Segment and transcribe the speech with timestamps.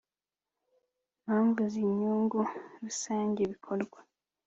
[1.23, 2.39] mpamvu z inyungu
[2.81, 3.99] rusange bikorwa